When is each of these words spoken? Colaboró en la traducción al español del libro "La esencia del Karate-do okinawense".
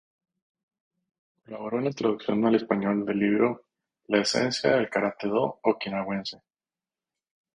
Colaboró 1.45 1.77
en 1.77 1.83
la 1.85 1.91
traducción 1.91 2.43
al 2.43 2.55
español 2.55 3.05
del 3.05 3.19
libro 3.19 3.65
"La 4.07 4.21
esencia 4.23 4.71
del 4.71 4.89
Karate-do 4.89 5.59
okinawense". 5.61 6.41